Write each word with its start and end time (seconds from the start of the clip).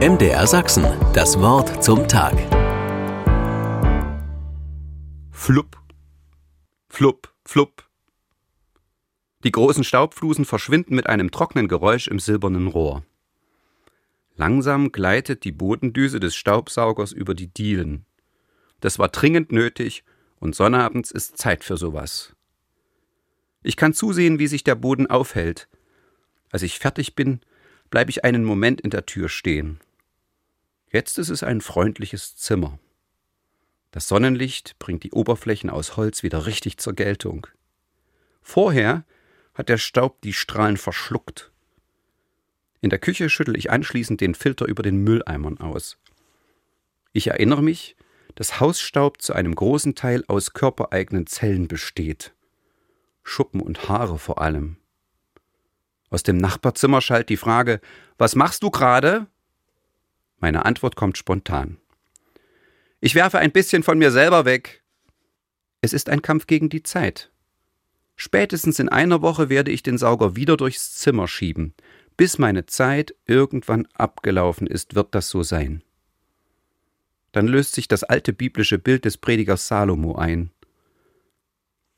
MDR 0.00 0.44
Sachsen, 0.48 0.84
das 1.14 1.38
Wort 1.38 1.82
zum 1.82 2.08
Tag. 2.08 2.34
Flupp, 5.30 5.80
flupp, 6.88 7.32
flupp. 7.44 7.88
Die 9.44 9.52
großen 9.52 9.84
Staubflusen 9.84 10.44
verschwinden 10.46 10.96
mit 10.96 11.06
einem 11.06 11.30
trockenen 11.30 11.68
Geräusch 11.68 12.08
im 12.08 12.18
silbernen 12.18 12.66
Rohr. 12.66 13.04
Langsam 14.34 14.90
gleitet 14.90 15.44
die 15.44 15.52
Bodendüse 15.52 16.18
des 16.18 16.34
Staubsaugers 16.34 17.12
über 17.12 17.34
die 17.34 17.54
Dielen. 17.54 18.04
Das 18.80 18.98
war 18.98 19.08
dringend 19.08 19.52
nötig 19.52 20.02
und 20.40 20.56
sonnabends 20.56 21.12
ist 21.12 21.38
Zeit 21.38 21.62
für 21.62 21.76
sowas. 21.76 22.34
Ich 23.62 23.76
kann 23.76 23.94
zusehen, 23.94 24.40
wie 24.40 24.48
sich 24.48 24.64
der 24.64 24.74
Boden 24.74 25.06
aufhält. 25.06 25.68
Als 26.50 26.62
ich 26.62 26.80
fertig 26.80 27.14
bin, 27.14 27.40
bleibe 27.90 28.10
ich 28.10 28.24
einen 28.24 28.44
Moment 28.44 28.80
in 28.80 28.90
der 28.90 29.06
Tür 29.06 29.28
stehen. 29.28 29.80
Jetzt 30.90 31.18
ist 31.18 31.28
es 31.28 31.42
ein 31.42 31.60
freundliches 31.60 32.36
Zimmer. 32.36 32.78
Das 33.90 34.08
Sonnenlicht 34.08 34.78
bringt 34.78 35.04
die 35.04 35.12
Oberflächen 35.12 35.70
aus 35.70 35.96
Holz 35.96 36.22
wieder 36.22 36.46
richtig 36.46 36.78
zur 36.78 36.94
Geltung. 36.94 37.46
Vorher 38.42 39.04
hat 39.54 39.68
der 39.68 39.78
Staub 39.78 40.20
die 40.22 40.32
Strahlen 40.32 40.76
verschluckt. 40.76 41.52
In 42.80 42.90
der 42.90 42.98
Küche 42.98 43.30
schüttel 43.30 43.56
ich 43.56 43.70
anschließend 43.70 44.20
den 44.20 44.34
Filter 44.34 44.66
über 44.66 44.82
den 44.82 44.98
Mülleimern 44.98 45.58
aus. 45.58 45.96
Ich 47.12 47.28
erinnere 47.28 47.62
mich, 47.62 47.96
dass 48.34 48.60
Hausstaub 48.60 49.22
zu 49.22 49.32
einem 49.32 49.54
großen 49.54 49.94
Teil 49.94 50.24
aus 50.26 50.52
körpereigenen 50.52 51.26
Zellen 51.26 51.68
besteht. 51.68 52.34
Schuppen 53.22 53.60
und 53.60 53.88
Haare 53.88 54.18
vor 54.18 54.40
allem. 54.40 54.76
Aus 56.14 56.22
dem 56.22 56.36
Nachbarzimmer 56.36 57.00
schallt 57.00 57.28
die 57.28 57.36
Frage: 57.36 57.80
Was 58.18 58.36
machst 58.36 58.62
du 58.62 58.70
gerade? 58.70 59.26
Meine 60.38 60.64
Antwort 60.64 60.94
kommt 60.94 61.18
spontan. 61.18 61.78
Ich 63.00 63.16
werfe 63.16 63.40
ein 63.40 63.50
bisschen 63.50 63.82
von 63.82 63.98
mir 63.98 64.12
selber 64.12 64.44
weg. 64.44 64.84
Es 65.80 65.92
ist 65.92 66.08
ein 66.08 66.22
Kampf 66.22 66.46
gegen 66.46 66.68
die 66.68 66.84
Zeit. 66.84 67.32
Spätestens 68.14 68.78
in 68.78 68.88
einer 68.88 69.22
Woche 69.22 69.48
werde 69.48 69.72
ich 69.72 69.82
den 69.82 69.98
Sauger 69.98 70.36
wieder 70.36 70.56
durchs 70.56 70.94
Zimmer 70.94 71.26
schieben. 71.26 71.74
Bis 72.16 72.38
meine 72.38 72.64
Zeit 72.66 73.16
irgendwann 73.26 73.88
abgelaufen 73.94 74.68
ist, 74.68 74.94
wird 74.94 75.16
das 75.16 75.30
so 75.30 75.42
sein. 75.42 75.82
Dann 77.32 77.48
löst 77.48 77.74
sich 77.74 77.88
das 77.88 78.04
alte 78.04 78.32
biblische 78.32 78.78
Bild 78.78 79.04
des 79.04 79.18
Predigers 79.18 79.66
Salomo 79.66 80.14
ein. 80.14 80.52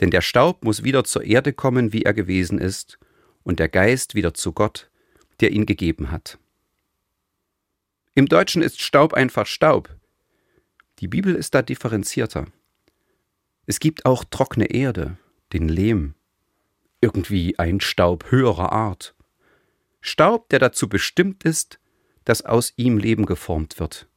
Denn 0.00 0.10
der 0.10 0.22
Staub 0.22 0.64
muss 0.64 0.84
wieder 0.84 1.04
zur 1.04 1.24
Erde 1.24 1.52
kommen, 1.52 1.92
wie 1.92 2.04
er 2.04 2.14
gewesen 2.14 2.58
ist, 2.58 2.98
und 3.46 3.60
der 3.60 3.68
Geist 3.68 4.16
wieder 4.16 4.34
zu 4.34 4.52
Gott, 4.52 4.90
der 5.38 5.52
ihn 5.52 5.66
gegeben 5.66 6.10
hat. 6.10 6.36
Im 8.16 8.26
Deutschen 8.26 8.60
ist 8.60 8.80
Staub 8.80 9.14
einfach 9.14 9.46
Staub. 9.46 9.94
Die 10.98 11.06
Bibel 11.06 11.36
ist 11.36 11.54
da 11.54 11.62
differenzierter. 11.62 12.46
Es 13.64 13.78
gibt 13.78 14.04
auch 14.04 14.24
trockene 14.24 14.66
Erde, 14.66 15.16
den 15.52 15.68
Lehm, 15.68 16.14
irgendwie 17.00 17.56
ein 17.56 17.80
Staub 17.80 18.32
höherer 18.32 18.72
Art. 18.72 19.14
Staub, 20.00 20.48
der 20.48 20.58
dazu 20.58 20.88
bestimmt 20.88 21.44
ist, 21.44 21.78
dass 22.24 22.44
aus 22.44 22.72
ihm 22.74 22.98
Leben 22.98 23.26
geformt 23.26 23.78
wird. 23.78 24.08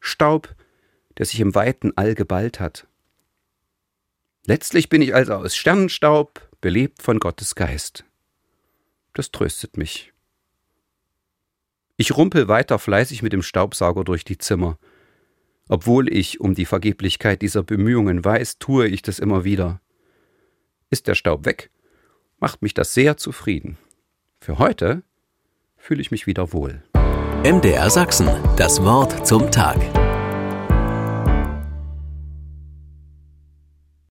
Staub, 0.00 0.54
der 1.18 1.26
sich 1.26 1.40
im 1.40 1.54
weiten 1.54 1.92
All 1.96 2.14
geballt 2.14 2.60
hat. 2.60 2.86
Letztlich 4.46 4.88
bin 4.88 5.02
ich 5.02 5.14
also 5.14 5.34
aus 5.34 5.54
Sternenstaub, 5.54 6.48
belebt 6.62 7.02
von 7.02 7.18
Gottes 7.18 7.54
Geist. 7.54 8.06
Das 9.14 9.30
tröstet 9.30 9.76
mich. 9.76 10.12
Ich 11.96 12.16
rumpel 12.16 12.48
weiter 12.48 12.78
fleißig 12.78 13.22
mit 13.22 13.32
dem 13.32 13.42
Staubsauger 13.42 14.04
durch 14.04 14.24
die 14.24 14.38
Zimmer. 14.38 14.78
Obwohl 15.68 16.12
ich 16.12 16.40
um 16.40 16.54
die 16.54 16.66
Vergeblichkeit 16.66 17.40
dieser 17.40 17.62
Bemühungen 17.62 18.24
weiß, 18.24 18.58
tue 18.58 18.88
ich 18.88 19.02
das 19.02 19.18
immer 19.18 19.44
wieder. 19.44 19.80
Ist 20.90 21.06
der 21.06 21.14
Staub 21.14 21.46
weg, 21.46 21.70
macht 22.38 22.60
mich 22.60 22.74
das 22.74 22.92
sehr 22.92 23.16
zufrieden. 23.16 23.78
Für 24.40 24.58
heute 24.58 25.02
fühle 25.76 26.02
ich 26.02 26.10
mich 26.10 26.26
wieder 26.26 26.52
wohl. 26.52 26.82
MDR 27.44 27.90
Sachsen, 27.90 28.28
das 28.56 28.82
Wort 28.82 29.26
zum 29.26 29.50
Tag. 29.50 29.78